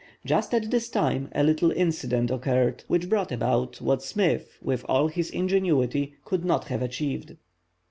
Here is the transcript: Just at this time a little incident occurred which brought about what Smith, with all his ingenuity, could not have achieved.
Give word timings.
Just 0.25 0.51
at 0.55 0.71
this 0.71 0.89
time 0.89 1.29
a 1.35 1.43
little 1.43 1.69
incident 1.69 2.31
occurred 2.31 2.83
which 2.87 3.07
brought 3.07 3.31
about 3.31 3.79
what 3.81 4.01
Smith, 4.01 4.57
with 4.59 4.83
all 4.89 5.09
his 5.09 5.29
ingenuity, 5.29 6.15
could 6.25 6.43
not 6.43 6.69
have 6.69 6.81
achieved. 6.81 7.35